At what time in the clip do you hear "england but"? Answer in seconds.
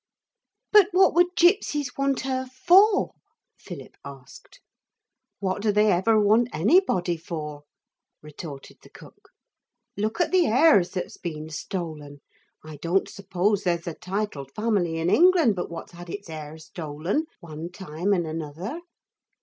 15.11-15.69